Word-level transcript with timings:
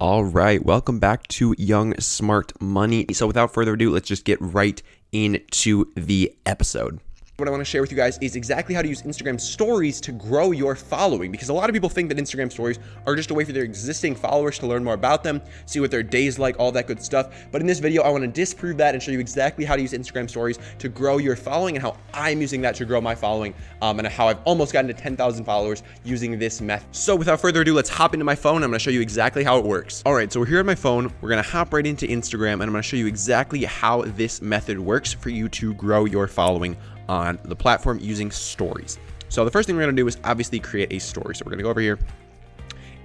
All 0.00 0.24
right, 0.24 0.64
welcome 0.64 0.98
back 0.98 1.28
to 1.28 1.54
Young 1.58 1.94
Smart 2.00 2.58
Money. 2.58 3.04
So, 3.12 3.26
without 3.26 3.52
further 3.52 3.74
ado, 3.74 3.90
let's 3.90 4.08
just 4.08 4.24
get 4.24 4.38
right 4.40 4.82
into 5.12 5.92
the 5.94 6.34
episode 6.46 7.00
what 7.40 7.48
I 7.48 7.50
want 7.50 7.62
to 7.62 7.64
share 7.64 7.80
with 7.80 7.90
you 7.90 7.96
guys 7.96 8.18
is 8.18 8.36
exactly 8.36 8.74
how 8.74 8.82
to 8.82 8.88
use 8.88 9.02
Instagram 9.02 9.40
stories 9.40 10.00
to 10.02 10.12
grow 10.12 10.52
your 10.52 10.76
following 10.76 11.32
because 11.32 11.48
a 11.48 11.52
lot 11.52 11.68
of 11.68 11.74
people 11.74 11.88
think 11.88 12.08
that 12.10 12.18
Instagram 12.18 12.52
stories 12.52 12.78
are 13.06 13.16
just 13.16 13.30
a 13.30 13.34
way 13.34 13.44
for 13.44 13.52
their 13.52 13.64
existing 13.64 14.14
followers 14.14 14.58
to 14.58 14.66
learn 14.66 14.84
more 14.84 14.94
about 14.94 15.24
them, 15.24 15.40
see 15.66 15.80
what 15.80 15.90
their 15.90 16.02
day's 16.02 16.38
like, 16.38 16.58
all 16.58 16.70
that 16.70 16.86
good 16.86 17.02
stuff. 17.02 17.34
But 17.50 17.60
in 17.60 17.66
this 17.66 17.78
video, 17.78 18.02
I 18.02 18.10
want 18.10 18.22
to 18.22 18.28
disprove 18.28 18.76
that 18.76 18.94
and 18.94 19.02
show 19.02 19.10
you 19.10 19.18
exactly 19.18 19.64
how 19.64 19.74
to 19.74 19.82
use 19.82 19.92
Instagram 19.92 20.28
stories 20.28 20.58
to 20.78 20.88
grow 20.88 21.18
your 21.18 21.34
following 21.34 21.76
and 21.76 21.82
how 21.82 21.96
I'm 22.12 22.40
using 22.40 22.60
that 22.60 22.74
to 22.76 22.84
grow 22.84 23.00
my 23.00 23.14
following 23.14 23.54
um, 23.80 23.98
and 23.98 24.06
how 24.06 24.28
I've 24.28 24.40
almost 24.44 24.72
gotten 24.72 24.88
to 24.88 24.94
10,000 24.94 25.44
followers 25.44 25.82
using 26.04 26.38
this 26.38 26.60
method. 26.60 26.94
So 26.94 27.16
without 27.16 27.40
further 27.40 27.62
ado, 27.62 27.74
let's 27.74 27.88
hop 27.88 28.14
into 28.14 28.24
my 28.24 28.34
phone. 28.34 28.62
I'm 28.62 28.70
going 28.70 28.78
to 28.78 28.78
show 28.78 28.90
you 28.90 29.00
exactly 29.00 29.42
how 29.42 29.58
it 29.58 29.64
works. 29.64 30.02
All 30.04 30.14
right, 30.14 30.30
so 30.30 30.40
we're 30.40 30.46
here 30.46 30.60
on 30.60 30.66
my 30.66 30.74
phone. 30.74 31.12
We're 31.20 31.30
going 31.30 31.42
to 31.42 31.48
hop 31.48 31.72
right 31.72 31.86
into 31.86 32.06
Instagram 32.06 32.54
and 32.54 32.64
I'm 32.64 32.72
going 32.72 32.82
to 32.82 32.88
show 32.88 32.96
you 32.96 33.06
exactly 33.06 33.64
how 33.64 34.02
this 34.02 34.42
method 34.42 34.78
works 34.78 35.12
for 35.12 35.30
you 35.30 35.48
to 35.48 35.74
grow 35.74 36.04
your 36.04 36.26
following 36.26 36.76
on 37.10 37.40
the 37.42 37.56
platform 37.56 37.98
using 38.00 38.30
stories. 38.30 38.98
So 39.28 39.44
the 39.44 39.50
first 39.50 39.66
thing 39.66 39.74
we're 39.74 39.82
going 39.82 39.96
to 39.96 40.00
do 40.00 40.06
is 40.06 40.16
obviously 40.22 40.60
create 40.60 40.92
a 40.92 41.00
story. 41.00 41.34
So 41.34 41.42
we're 41.44 41.50
going 41.50 41.58
to 41.58 41.64
go 41.64 41.70
over 41.70 41.80
here 41.80 41.98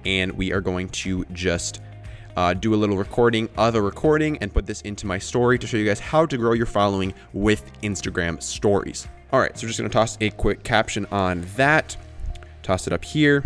and 0.04 0.30
we 0.32 0.52
are 0.52 0.60
going 0.60 0.88
to 0.90 1.24
just 1.32 1.80
uh, 2.36 2.54
do 2.54 2.72
a 2.72 2.76
little 2.76 2.96
recording 2.96 3.48
of 3.58 3.74
a 3.74 3.82
recording 3.82 4.38
and 4.38 4.54
put 4.54 4.64
this 4.64 4.80
into 4.82 5.06
my 5.06 5.18
story 5.18 5.58
to 5.58 5.66
show 5.66 5.76
you 5.76 5.84
guys 5.84 5.98
how 5.98 6.24
to 6.24 6.36
grow 6.36 6.52
your 6.52 6.66
following 6.66 7.12
with 7.32 7.70
Instagram 7.82 8.40
stories. 8.40 9.08
All 9.32 9.40
right, 9.40 9.56
so 9.58 9.64
we're 9.64 9.68
just 9.68 9.80
going 9.80 9.90
to 9.90 9.92
toss 9.92 10.16
a 10.20 10.30
quick 10.30 10.62
caption 10.62 11.06
on 11.10 11.44
that, 11.56 11.96
toss 12.62 12.86
it 12.86 12.92
up 12.92 13.04
here. 13.04 13.44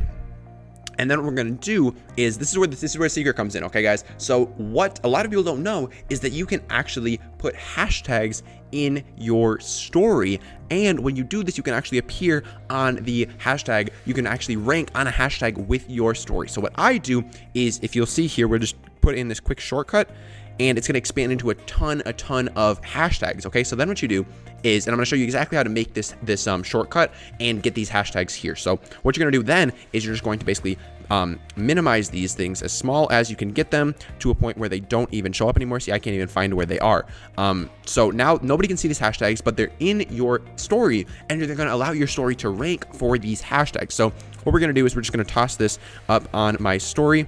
And 1.00 1.10
then 1.10 1.18
what 1.18 1.26
we're 1.26 1.34
gonna 1.34 1.52
do 1.52 1.94
is 2.18 2.36
this 2.36 2.52
is 2.52 2.58
where 2.58 2.68
this 2.68 2.82
is 2.82 2.98
where 2.98 3.08
secret 3.08 3.34
comes 3.34 3.54
in, 3.54 3.64
okay, 3.64 3.80
guys? 3.80 4.04
So 4.18 4.46
what 4.58 5.00
a 5.02 5.08
lot 5.08 5.24
of 5.24 5.30
people 5.30 5.42
don't 5.42 5.62
know 5.62 5.88
is 6.10 6.20
that 6.20 6.32
you 6.32 6.44
can 6.44 6.60
actually 6.68 7.18
put 7.38 7.54
hashtags 7.54 8.42
in 8.72 9.02
your 9.16 9.58
story. 9.60 10.40
And 10.70 11.00
when 11.00 11.16
you 11.16 11.24
do 11.24 11.42
this, 11.42 11.56
you 11.56 11.62
can 11.62 11.72
actually 11.72 11.98
appear 11.98 12.44
on 12.68 12.96
the 12.96 13.24
hashtag. 13.38 13.88
You 14.04 14.12
can 14.12 14.26
actually 14.26 14.56
rank 14.56 14.90
on 14.94 15.06
a 15.06 15.10
hashtag 15.10 15.66
with 15.68 15.88
your 15.88 16.14
story. 16.14 16.50
So 16.50 16.60
what 16.60 16.74
I 16.74 16.98
do 16.98 17.24
is, 17.54 17.80
if 17.82 17.96
you'll 17.96 18.04
see 18.04 18.26
here, 18.26 18.46
we'll 18.46 18.58
just 18.58 18.76
put 19.00 19.14
in 19.14 19.26
this 19.26 19.40
quick 19.40 19.58
shortcut 19.58 20.10
and 20.58 20.76
it's 20.76 20.86
going 20.86 20.94
to 20.94 20.98
expand 20.98 21.32
into 21.32 21.50
a 21.50 21.54
ton, 21.54 22.02
a 22.06 22.12
ton 22.12 22.48
of 22.48 22.80
hashtags. 22.82 23.46
Okay, 23.46 23.64
so 23.64 23.76
then 23.76 23.88
what 23.88 24.02
you 24.02 24.08
do 24.08 24.26
is, 24.62 24.86
and 24.86 24.92
I'm 24.92 24.98
going 24.98 25.04
to 25.04 25.08
show 25.08 25.16
you 25.16 25.24
exactly 25.24 25.56
how 25.56 25.62
to 25.62 25.70
make 25.70 25.94
this 25.94 26.14
this 26.22 26.46
um, 26.46 26.62
shortcut 26.62 27.12
and 27.38 27.62
get 27.62 27.74
these 27.74 27.88
hashtags 27.88 28.34
here. 28.34 28.56
So 28.56 28.76
what 29.02 29.16
you're 29.16 29.24
going 29.24 29.32
to 29.32 29.38
do 29.38 29.44
then 29.44 29.72
is 29.92 30.04
you're 30.04 30.14
just 30.14 30.24
going 30.24 30.38
to 30.38 30.44
basically 30.44 30.78
um, 31.10 31.40
minimize 31.56 32.08
these 32.08 32.34
things 32.34 32.62
as 32.62 32.72
small 32.72 33.08
as 33.10 33.30
you 33.30 33.36
can 33.36 33.52
get 33.52 33.70
them 33.70 33.94
to 34.20 34.30
a 34.30 34.34
point 34.34 34.56
where 34.56 34.68
they 34.68 34.80
don't 34.80 35.12
even 35.12 35.32
show 35.32 35.48
up 35.48 35.56
anymore. 35.56 35.80
See, 35.80 35.92
I 35.92 35.98
can't 35.98 36.14
even 36.14 36.28
find 36.28 36.54
where 36.54 36.66
they 36.66 36.78
are. 36.78 37.04
Um, 37.36 37.68
so 37.84 38.10
now 38.10 38.38
nobody 38.42 38.68
can 38.68 38.76
see 38.76 38.88
these 38.88 39.00
hashtags, 39.00 39.42
but 39.42 39.56
they're 39.56 39.72
in 39.80 40.06
your 40.10 40.40
story 40.56 41.06
and 41.28 41.40
they're 41.40 41.54
going 41.54 41.68
to 41.68 41.74
allow 41.74 41.90
your 41.92 42.06
story 42.06 42.36
to 42.36 42.50
rank 42.50 42.94
for 42.94 43.18
these 43.18 43.42
hashtags. 43.42 43.92
So 43.92 44.10
what 44.44 44.52
we're 44.52 44.60
going 44.60 44.68
to 44.68 44.80
do 44.80 44.86
is 44.86 44.94
we're 44.94 45.02
just 45.02 45.12
going 45.12 45.24
to 45.24 45.32
toss 45.32 45.56
this 45.56 45.78
up 46.08 46.28
on 46.32 46.56
my 46.60 46.78
story. 46.78 47.26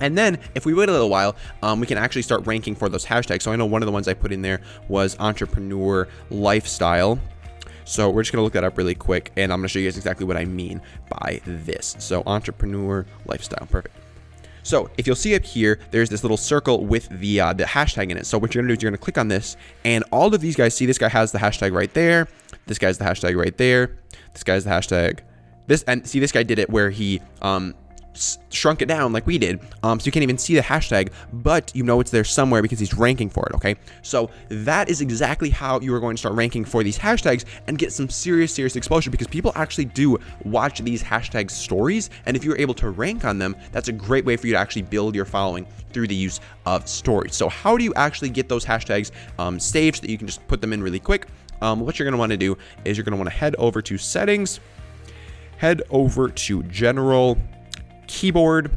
And 0.00 0.16
then 0.16 0.38
if 0.54 0.66
we 0.66 0.74
wait 0.74 0.88
a 0.88 0.92
little 0.92 1.10
while, 1.10 1.36
um, 1.62 1.80
we 1.80 1.86
can 1.86 1.98
actually 1.98 2.22
start 2.22 2.46
ranking 2.46 2.74
for 2.74 2.88
those 2.88 3.04
hashtags. 3.04 3.42
So 3.42 3.52
I 3.52 3.56
know 3.56 3.66
one 3.66 3.82
of 3.82 3.86
the 3.86 3.92
ones 3.92 4.08
I 4.08 4.14
put 4.14 4.32
in 4.32 4.42
there 4.42 4.60
was 4.88 5.16
entrepreneur 5.18 6.08
lifestyle. 6.30 7.18
So 7.84 8.10
we're 8.10 8.22
just 8.22 8.32
going 8.32 8.40
to 8.40 8.44
look 8.44 8.54
that 8.54 8.64
up 8.64 8.76
really 8.76 8.96
quick 8.96 9.32
and 9.36 9.52
I'm 9.52 9.60
going 9.60 9.68
to 9.68 9.68
show 9.68 9.78
you 9.78 9.86
guys 9.86 9.96
exactly 9.96 10.26
what 10.26 10.36
I 10.36 10.44
mean 10.44 10.82
by 11.08 11.40
this. 11.44 11.94
So 11.98 12.22
entrepreneur 12.26 13.06
lifestyle. 13.26 13.66
Perfect. 13.66 13.94
So 14.66 14.90
if 14.98 15.06
you'll 15.06 15.14
see 15.14 15.36
up 15.36 15.44
here, 15.44 15.78
there's 15.92 16.10
this 16.10 16.24
little 16.24 16.36
circle 16.36 16.84
with 16.84 17.08
the 17.08 17.38
uh, 17.38 17.52
the 17.52 17.62
hashtag 17.62 18.10
in 18.10 18.16
it. 18.16 18.26
So 18.26 18.36
what 18.36 18.52
you're 18.52 18.62
gonna 18.62 18.74
do 18.74 18.76
is 18.76 18.82
you're 18.82 18.90
gonna 18.90 18.98
click 18.98 19.16
on 19.16 19.28
this, 19.28 19.56
and 19.84 20.02
all 20.10 20.34
of 20.34 20.40
these 20.40 20.56
guys, 20.56 20.74
see 20.74 20.86
this 20.86 20.98
guy 20.98 21.08
has 21.08 21.30
the 21.30 21.38
hashtag 21.38 21.72
right 21.72 21.94
there. 21.94 22.26
This 22.66 22.76
guy's 22.76 22.98
the 22.98 23.04
hashtag 23.04 23.36
right 23.36 23.56
there. 23.56 23.96
This 24.32 24.42
guy's 24.42 24.64
the 24.64 24.70
hashtag. 24.70 25.20
This 25.68 25.84
and 25.84 26.04
see 26.04 26.18
this 26.18 26.32
guy 26.32 26.42
did 26.42 26.58
it 26.58 26.68
where 26.68 26.90
he 26.90 27.20
um 27.42 27.74
shrunk 28.50 28.82
it 28.82 28.86
down 28.86 29.12
like 29.12 29.26
we 29.26 29.38
did, 29.38 29.60
um, 29.82 30.00
so 30.00 30.06
you 30.06 30.12
can't 30.12 30.22
even 30.22 30.38
see 30.38 30.54
the 30.54 30.60
hashtag, 30.62 31.10
but 31.32 31.72
you 31.74 31.82
know 31.82 32.00
it's 32.00 32.10
there 32.10 32.24
somewhere 32.24 32.62
because 32.62 32.78
he's 32.78 32.94
ranking 32.94 33.28
for 33.28 33.46
it, 33.46 33.54
okay? 33.54 33.76
So 34.02 34.30
that 34.48 34.88
is 34.88 35.00
exactly 35.00 35.50
how 35.50 35.80
you 35.80 35.94
are 35.94 36.00
going 36.00 36.16
to 36.16 36.20
start 36.20 36.34
ranking 36.34 36.64
for 36.64 36.82
these 36.82 36.98
hashtags 36.98 37.44
and 37.66 37.78
get 37.78 37.92
some 37.92 38.08
serious, 38.08 38.52
serious 38.52 38.76
exposure 38.76 39.10
because 39.10 39.26
people 39.26 39.52
actually 39.54 39.86
do 39.86 40.18
watch 40.44 40.80
these 40.80 41.02
hashtag 41.02 41.50
stories, 41.50 42.10
and 42.26 42.36
if 42.36 42.44
you're 42.44 42.58
able 42.58 42.74
to 42.74 42.90
rank 42.90 43.24
on 43.24 43.38
them, 43.38 43.56
that's 43.72 43.88
a 43.88 43.92
great 43.92 44.24
way 44.24 44.36
for 44.36 44.46
you 44.46 44.52
to 44.52 44.58
actually 44.58 44.82
build 44.82 45.14
your 45.14 45.24
following 45.24 45.66
through 45.92 46.06
the 46.06 46.14
use 46.14 46.40
of 46.66 46.86
stories. 46.88 47.34
So 47.34 47.48
how 47.48 47.76
do 47.76 47.84
you 47.84 47.94
actually 47.94 48.30
get 48.30 48.48
those 48.48 48.64
hashtags 48.64 49.10
um, 49.38 49.58
saved 49.58 49.96
so 49.96 50.02
that 50.02 50.10
you 50.10 50.18
can 50.18 50.26
just 50.26 50.46
put 50.48 50.60
them 50.60 50.72
in 50.72 50.82
really 50.82 51.00
quick? 51.00 51.26
Um, 51.62 51.80
what 51.80 51.98
you're 51.98 52.04
going 52.04 52.12
to 52.12 52.18
want 52.18 52.32
to 52.32 52.36
do 52.36 52.56
is 52.84 52.96
you're 52.96 53.04
going 53.04 53.12
to 53.12 53.16
want 53.16 53.30
to 53.30 53.36
head 53.36 53.56
over 53.56 53.80
to 53.82 53.98
settings, 53.98 54.60
head 55.56 55.82
over 55.90 56.28
to 56.28 56.62
general, 56.64 57.38
keyboard, 58.16 58.70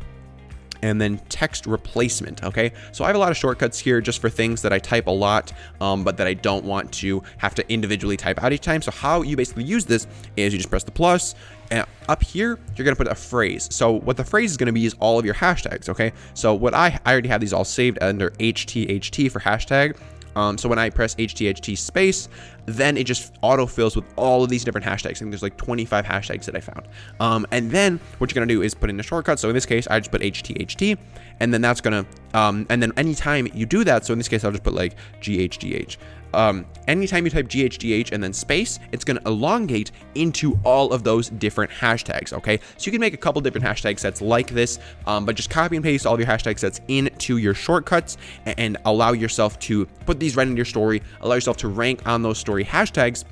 and 0.82 1.00
then 1.00 1.20
text 1.30 1.66
replacement. 1.66 2.44
Okay, 2.44 2.74
so 2.92 3.04
I 3.04 3.08
have 3.08 3.16
a 3.16 3.20
lot 3.20 3.32
of 3.32 3.38
shortcuts 3.38 3.80
here 3.80 4.02
just 4.02 4.20
for 4.20 4.30
things 4.30 4.62
that 4.62 4.74
I 4.74 4.80
type 4.80 5.08
a 5.08 5.12
lot, 5.12 5.54
um, 5.82 6.04
but 6.04 6.18
that 6.18 6.28
I 6.28 6.34
don't 6.34 6.66
want 6.66 6.92
to 6.94 7.24
have 7.38 7.56
to 7.56 7.72
individually 7.72 8.18
type 8.18 8.42
out 8.44 8.54
each 8.54 8.62
time. 8.62 8.82
So 8.82 8.92
how 8.92 9.22
you 9.22 9.36
basically 9.36 9.64
use 9.64 9.86
this 9.86 10.08
is 10.36 10.54
you 10.54 10.60
just 10.60 10.70
press 10.70 10.84
the 10.84 10.92
plus, 10.92 11.36
and 11.72 11.86
up 12.08 12.24
here 12.24 12.60
you're 12.76 12.86
gonna 12.86 12.96
put 12.96 13.08
a 13.08 13.16
phrase. 13.16 13.68
So 13.72 13.94
what 13.94 14.18
the 14.18 14.24
phrase 14.24 14.52
is 14.52 14.58
gonna 14.58 14.74
be 14.74 14.86
is 14.86 14.96
all 15.00 15.18
of 15.18 15.26
your 15.26 15.36
hashtags. 15.36 15.90
Okay, 15.90 16.12
so 16.34 16.54
what 16.54 16.74
I 16.74 17.00
I 17.06 17.12
already 17.12 17.30
have 17.30 17.42
these 17.42 17.54
all 17.54 17.66
saved 17.66 17.98
under 18.02 18.32
HTHT 18.32 19.32
for 19.32 19.40
hashtag. 19.40 19.98
Um, 20.36 20.58
so 20.58 20.70
when 20.70 20.80
I 20.80 20.90
press 20.90 21.16
HTHT 21.16 21.78
space, 21.78 22.30
then 22.66 22.98
it 22.98 23.06
just 23.06 23.34
autofills 23.42 23.96
with 23.96 24.06
all 24.16 24.44
of 24.44 24.50
these 24.50 24.64
different 24.64 24.86
hashtags. 24.86 25.12
I 25.12 25.14
think 25.14 25.32
there's 25.32 25.44
like 25.44 25.58
25 25.58 26.06
hashtags 26.06 26.46
that 26.46 26.56
I 26.56 26.60
found. 26.60 26.88
Um, 27.20 27.46
and 27.52 27.72
then 27.72 28.00
what 28.18 28.32
you're 28.32 28.36
gonna 28.36 28.54
do 28.54 28.62
is 28.62 28.74
put 28.74 28.90
in 28.90 29.00
a 29.00 29.04
shortcut. 29.04 29.40
So 29.40 29.50
in 29.50 29.56
this 29.56 29.66
case, 29.66 29.88
I 29.88 30.00
just 30.00 30.12
put 30.12 30.22
HTHT, 30.22 30.98
and 31.40 31.54
then 31.54 31.62
that's 31.62 31.82
gonna, 31.82 32.06
um, 32.34 32.66
and 32.70 32.82
then 32.82 32.92
anytime 32.98 33.48
you 33.54 33.66
do 33.66 33.84
that, 33.84 34.06
so 34.06 34.14
in 34.14 34.20
this 34.20 34.28
case, 34.28 34.44
I'll 34.44 34.52
just 34.52 34.64
put 34.64 34.74
like 34.74 34.96
GHGH 35.22 35.98
um, 36.34 36.66
anytime 36.88 37.26
you 37.26 37.32
type 37.32 37.48
GHGH 37.48 38.12
and 38.12 38.24
then 38.24 38.34
space, 38.34 38.80
it's 38.92 39.04
going 39.04 39.18
to 39.18 39.28
elongate 39.28 39.92
into 40.16 40.60
all 40.64 40.92
of 40.92 41.04
those 41.04 41.30
different 41.30 41.72
hashtags. 41.72 42.34
Okay, 42.34 42.60
so 42.78 42.86
you 42.86 42.92
can 42.92 43.02
make 43.02 43.14
a 43.14 43.18
couple 43.18 43.42
different 43.42 43.66
hashtag 43.66 44.00
sets 44.00 44.22
like 44.22 44.52
this, 44.52 44.80
um, 45.08 45.26
but 45.26 45.36
just 45.36 45.50
copy 45.50 45.76
and 45.76 45.84
paste 45.84 46.06
all 46.06 46.14
of 46.14 46.20
your 46.20 46.28
hashtag 46.28 46.60
sets 46.60 46.82
into 46.88 47.38
your 47.38 47.54
shortcuts 47.54 48.18
and 48.46 48.78
allow 48.86 49.12
yourself 49.12 49.58
to 49.60 49.86
put 50.06 50.20
these 50.20 50.36
right 50.36 50.48
into 50.48 50.58
your 50.58 50.66
story, 50.66 51.02
allow 51.22 51.36
yourself 51.36 51.58
to 51.58 51.68
rank 51.68 52.06
on 52.08 52.22
those 52.22 52.38
story 52.38 52.64
hashtags 52.64 53.26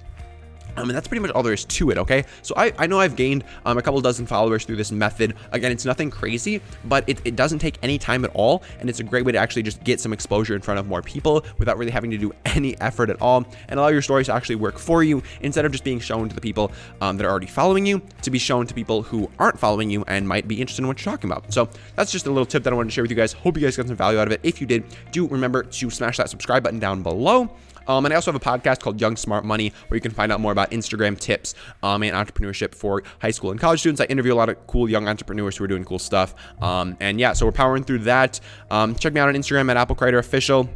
I 0.77 0.83
mean, 0.83 0.93
that's 0.93 1.07
pretty 1.07 1.21
much 1.21 1.31
all 1.31 1.41
there 1.41 1.53
is 1.53 1.65
to 1.65 1.89
it, 1.89 1.97
okay? 1.97 2.23
So 2.43 2.53
I, 2.55 2.71
I 2.77 2.85
know 2.87 2.99
I've 2.99 3.15
gained 3.15 3.43
um, 3.65 3.77
a 3.77 3.81
couple 3.81 3.99
dozen 3.99 4.27
followers 4.27 4.63
through 4.63 4.75
this 4.75 4.91
method. 4.91 5.35
Again, 5.51 5.71
it's 5.71 5.85
nothing 5.85 6.11
crazy, 6.11 6.61
but 6.85 7.03
it, 7.07 7.19
it 7.25 7.35
doesn't 7.35 7.59
take 7.59 7.77
any 7.81 7.97
time 7.97 8.23
at 8.23 8.31
all, 8.35 8.63
and 8.79 8.89
it's 8.89 8.99
a 8.99 9.03
great 9.03 9.25
way 9.25 9.31
to 9.31 9.37
actually 9.39 9.63
just 9.63 9.83
get 9.83 9.99
some 9.99 10.13
exposure 10.13 10.55
in 10.55 10.61
front 10.61 10.79
of 10.79 10.87
more 10.87 11.01
people 11.01 11.43
without 11.57 11.77
really 11.77 11.91
having 11.91 12.11
to 12.11 12.17
do 12.17 12.31
any 12.45 12.79
effort 12.79 13.09
at 13.09 13.19
all, 13.21 13.45
and 13.69 13.79
allow 13.79 13.87
your 13.87 14.01
stories 14.03 14.27
to 14.27 14.33
actually 14.33 14.55
work 14.55 14.77
for 14.77 15.03
you 15.03 15.23
instead 15.41 15.65
of 15.65 15.71
just 15.71 15.83
being 15.83 15.99
shown 15.99 16.29
to 16.29 16.35
the 16.35 16.41
people 16.41 16.71
um, 17.01 17.17
that 17.17 17.25
are 17.25 17.31
already 17.31 17.47
following 17.47 17.85
you, 17.85 18.01
to 18.21 18.29
be 18.29 18.37
shown 18.37 18.67
to 18.67 18.73
people 18.73 19.01
who 19.01 19.29
aren't 19.39 19.59
following 19.59 19.89
you 19.89 20.03
and 20.07 20.27
might 20.27 20.47
be 20.47 20.61
interested 20.61 20.83
in 20.83 20.87
what 20.87 21.03
you're 21.03 21.11
talking 21.11 21.29
about. 21.29 21.51
So 21.51 21.69
that's 21.95 22.11
just 22.11 22.27
a 22.27 22.31
little 22.31 22.45
tip 22.45 22.63
that 22.63 22.71
I 22.71 22.75
wanted 22.75 22.89
to 22.89 22.93
share 22.93 23.03
with 23.03 23.11
you 23.11 23.17
guys. 23.17 23.33
Hope 23.33 23.57
you 23.57 23.63
guys 23.63 23.77
got 23.77 23.87
some 23.87 23.95
value 23.95 24.19
out 24.19 24.27
of 24.27 24.33
it. 24.33 24.41
If 24.43 24.61
you 24.61 24.67
did, 24.67 24.83
do 25.11 25.27
remember 25.27 25.63
to 25.63 25.89
smash 25.89 26.17
that 26.17 26.29
subscribe 26.29 26.63
button 26.63 26.79
down 26.79 27.01
below. 27.01 27.49
Um, 27.87 28.05
and 28.05 28.13
I 28.13 28.15
also 28.15 28.31
have 28.31 28.41
a 28.41 28.43
podcast 28.43 28.79
called 28.79 28.99
Young 28.99 29.15
Smart 29.15 29.45
Money 29.45 29.73
where 29.87 29.95
you 29.95 30.01
can 30.01 30.11
find 30.11 30.31
out 30.31 30.39
more 30.39 30.51
about 30.51 30.71
Instagram 30.71 31.17
tips 31.19 31.55
um, 31.83 32.03
and 32.03 32.13
entrepreneurship 32.13 32.75
for 32.75 33.03
high 33.21 33.31
school 33.31 33.51
and 33.51 33.59
college 33.59 33.79
students. 33.79 34.01
I 34.01 34.05
interview 34.05 34.33
a 34.33 34.35
lot 34.35 34.49
of 34.49 34.67
cool 34.67 34.89
young 34.89 35.07
entrepreneurs 35.07 35.57
who 35.57 35.63
are 35.63 35.67
doing 35.67 35.83
cool 35.83 35.99
stuff. 35.99 36.35
Um, 36.61 36.97
and 36.99 37.19
yeah, 37.19 37.33
so 37.33 37.45
we're 37.45 37.51
powering 37.51 37.83
through 37.83 37.99
that. 37.99 38.39
Um, 38.71 38.95
check 38.95 39.13
me 39.13 39.19
out 39.19 39.29
on 39.29 39.35
Instagram 39.35 39.69
at 39.71 39.77
Apple 39.77 39.95
Crider 39.95 40.19
Official 40.19 40.69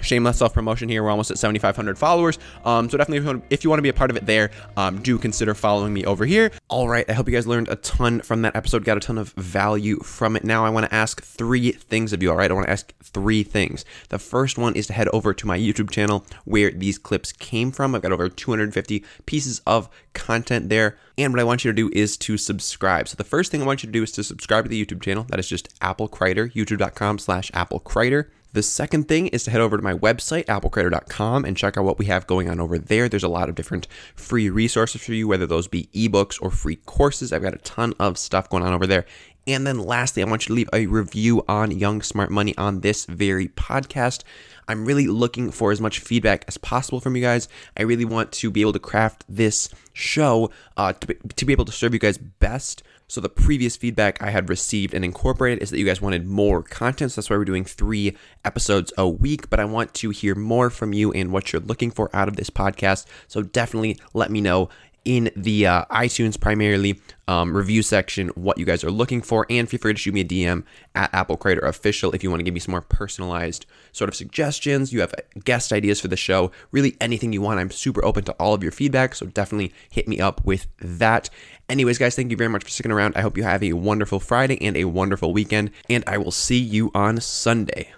shameless 0.00 0.38
self 0.38 0.54
promotion 0.54 0.88
here. 0.88 1.02
We're 1.02 1.10
almost 1.10 1.30
at 1.30 1.38
7,500 1.38 1.98
followers. 1.98 2.38
Um, 2.64 2.88
so 2.88 2.96
definitely, 2.96 3.42
if 3.50 3.64
you 3.64 3.70
want 3.70 3.78
to 3.78 3.82
be 3.82 3.88
a 3.88 3.94
part 3.94 4.10
of 4.10 4.16
it 4.16 4.26
there, 4.26 4.50
um, 4.76 5.00
do 5.02 5.18
consider 5.18 5.54
following 5.54 5.92
me 5.92 6.04
over 6.04 6.24
here. 6.24 6.50
All 6.68 6.88
right. 6.88 7.08
I 7.08 7.12
hope 7.12 7.28
you 7.28 7.34
guys 7.34 7.46
learned 7.46 7.68
a 7.68 7.76
ton 7.76 8.20
from 8.20 8.42
that 8.42 8.56
episode, 8.56 8.84
got 8.84 8.96
a 8.96 9.00
ton 9.00 9.18
of 9.18 9.32
value 9.32 9.98
from 10.00 10.36
it. 10.36 10.44
Now, 10.44 10.64
I 10.64 10.70
want 10.70 10.86
to 10.86 10.94
ask 10.94 11.22
three 11.22 11.72
things 11.72 12.12
of 12.12 12.22
you. 12.22 12.30
All 12.30 12.36
right. 12.36 12.50
I 12.50 12.54
want 12.54 12.66
to 12.66 12.72
ask 12.72 12.92
three 13.02 13.42
things. 13.42 13.84
The 14.08 14.18
first 14.18 14.58
one 14.58 14.74
is 14.74 14.86
to 14.88 14.92
head 14.92 15.08
over 15.08 15.34
to 15.34 15.46
my 15.46 15.58
YouTube 15.58 15.90
channel 15.90 16.24
where 16.44 16.70
these 16.70 16.98
clips 16.98 17.32
came 17.32 17.70
from. 17.70 17.94
I've 17.94 18.02
got 18.02 18.12
over 18.12 18.28
250 18.28 19.04
pieces 19.26 19.60
of 19.66 19.88
content 20.12 20.68
there. 20.68 20.96
And 21.18 21.32
what 21.32 21.40
I 21.40 21.44
want 21.44 21.64
you 21.64 21.72
to 21.72 21.76
do 21.76 21.90
is 21.92 22.16
to 22.18 22.36
subscribe. 22.36 23.08
So 23.08 23.16
the 23.16 23.24
first 23.24 23.50
thing 23.50 23.62
I 23.62 23.66
want 23.66 23.82
you 23.82 23.86
to 23.86 23.92
do 23.92 24.02
is 24.02 24.12
to 24.12 24.24
subscribe 24.24 24.64
to 24.64 24.68
the 24.68 24.84
YouTube 24.84 25.00
channel. 25.00 25.24
That 25.28 25.38
is 25.38 25.48
just 25.48 25.74
Apple 25.80 26.08
Crider, 26.08 26.48
youtube.com 26.48 27.18
slash 27.18 27.50
Apple 27.54 27.80
Crider. 27.80 28.30
The 28.52 28.62
second 28.62 29.08
thing 29.08 29.26
is 29.28 29.44
to 29.44 29.50
head 29.50 29.60
over 29.60 29.76
to 29.76 29.82
my 29.82 29.94
website, 29.94 30.46
applecreator.com, 30.46 31.44
and 31.44 31.56
check 31.56 31.76
out 31.76 31.84
what 31.84 31.98
we 31.98 32.06
have 32.06 32.26
going 32.26 32.48
on 32.48 32.58
over 32.58 32.78
there. 32.78 33.08
There's 33.08 33.22
a 33.22 33.28
lot 33.28 33.48
of 33.48 33.54
different 33.54 33.86
free 34.14 34.48
resources 34.48 35.02
for 35.02 35.12
you, 35.12 35.28
whether 35.28 35.46
those 35.46 35.68
be 35.68 35.88
ebooks 35.94 36.38
or 36.40 36.50
free 36.50 36.76
courses. 36.76 37.32
I've 37.32 37.42
got 37.42 37.54
a 37.54 37.58
ton 37.58 37.92
of 37.98 38.16
stuff 38.16 38.48
going 38.48 38.62
on 38.62 38.72
over 38.72 38.86
there. 38.86 39.04
And 39.48 39.64
then 39.64 39.78
lastly, 39.78 40.22
I 40.22 40.26
want 40.26 40.44
you 40.44 40.48
to 40.48 40.54
leave 40.54 40.70
a 40.72 40.86
review 40.86 41.44
on 41.48 41.70
Young 41.70 42.02
Smart 42.02 42.30
Money 42.30 42.56
on 42.56 42.80
this 42.80 43.04
very 43.04 43.48
podcast. 43.48 44.24
I'm 44.66 44.84
really 44.84 45.06
looking 45.06 45.52
for 45.52 45.70
as 45.70 45.80
much 45.80 46.00
feedback 46.00 46.44
as 46.48 46.58
possible 46.58 46.98
from 46.98 47.14
you 47.14 47.22
guys. 47.22 47.48
I 47.76 47.82
really 47.82 48.04
want 48.04 48.32
to 48.32 48.50
be 48.50 48.60
able 48.60 48.72
to 48.72 48.80
craft 48.80 49.24
this 49.28 49.68
show 49.92 50.50
uh, 50.76 50.94
to, 50.94 51.06
be, 51.06 51.14
to 51.14 51.44
be 51.44 51.52
able 51.52 51.64
to 51.64 51.72
serve 51.72 51.92
you 51.92 52.00
guys 52.00 52.18
best. 52.18 52.82
So 53.08 53.20
the 53.20 53.28
previous 53.28 53.76
feedback 53.76 54.20
I 54.20 54.30
had 54.30 54.48
received 54.48 54.92
and 54.92 55.04
incorporated 55.04 55.62
is 55.62 55.70
that 55.70 55.78
you 55.78 55.86
guys 55.86 56.00
wanted 56.00 56.26
more 56.26 56.62
content. 56.62 57.12
So 57.12 57.20
that's 57.20 57.30
why 57.30 57.36
we're 57.36 57.44
doing 57.44 57.64
three 57.64 58.16
episodes 58.44 58.92
a 58.98 59.08
week. 59.08 59.48
But 59.48 59.60
I 59.60 59.64
want 59.64 59.94
to 59.94 60.10
hear 60.10 60.34
more 60.34 60.70
from 60.70 60.92
you 60.92 61.12
and 61.12 61.32
what 61.32 61.52
you're 61.52 61.62
looking 61.62 61.90
for 61.90 62.10
out 62.12 62.28
of 62.28 62.36
this 62.36 62.50
podcast. 62.50 63.06
So 63.28 63.42
definitely 63.42 63.98
let 64.12 64.30
me 64.30 64.40
know 64.40 64.68
in 65.06 65.30
the 65.36 65.66
uh, 65.66 65.84
iTunes 65.86 66.38
primarily 66.38 67.00
um, 67.28 67.56
review 67.56 67.80
section 67.80 68.28
what 68.30 68.58
you 68.58 68.66
guys 68.66 68.84
are 68.84 68.90
looking 68.90 69.22
for, 69.22 69.46
and 69.48 69.68
feel 69.68 69.80
free 69.80 69.94
to 69.94 69.98
shoot 69.98 70.12
me 70.12 70.20
a 70.20 70.24
DM 70.24 70.64
at 70.94 71.14
Apple 71.14 71.36
Creator 71.36 71.62
Official 71.62 72.12
if 72.12 72.22
you 72.22 72.28
want 72.28 72.40
to 72.40 72.44
give 72.44 72.52
me 72.52 72.60
some 72.60 72.72
more 72.72 72.82
personalized 72.82 73.66
sort 73.92 74.08
of 74.08 74.16
suggestions. 74.16 74.92
You 74.92 75.00
have 75.00 75.14
guest 75.44 75.72
ideas 75.72 76.00
for 76.00 76.08
the 76.08 76.16
show, 76.16 76.50
really 76.72 76.96
anything 77.00 77.32
you 77.32 77.40
want. 77.40 77.60
I'm 77.60 77.70
super 77.70 78.04
open 78.04 78.24
to 78.24 78.32
all 78.32 78.52
of 78.52 78.62
your 78.62 78.72
feedback, 78.72 79.14
so 79.14 79.26
definitely 79.26 79.72
hit 79.88 80.08
me 80.08 80.20
up 80.20 80.44
with 80.44 80.66
that. 80.78 81.30
Anyways, 81.68 81.98
guys, 81.98 82.16
thank 82.16 82.30
you 82.30 82.36
very 82.36 82.50
much 82.50 82.64
for 82.64 82.70
sticking 82.70 82.92
around. 82.92 83.16
I 83.16 83.22
hope 83.22 83.36
you 83.36 83.44
have 83.44 83.62
a 83.62 83.72
wonderful 83.74 84.20
Friday 84.20 84.60
and 84.60 84.76
a 84.76 84.84
wonderful 84.84 85.32
weekend, 85.32 85.70
and 85.88 86.02
I 86.06 86.18
will 86.18 86.32
see 86.32 86.58
you 86.58 86.90
on 86.94 87.20
Sunday. 87.20 87.92